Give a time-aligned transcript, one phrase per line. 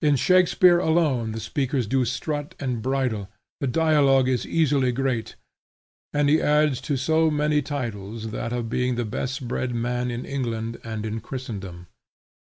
[0.00, 3.28] In Shakspeare alone the speakers do not strut and bridle,
[3.60, 5.34] the dialogue is easily great,
[6.12, 10.24] and he adds to so many titles that of being the best bred man in
[10.24, 11.88] England and in Christendom.